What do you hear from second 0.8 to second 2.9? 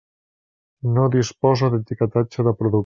No disposa d'etiquetatge de productes.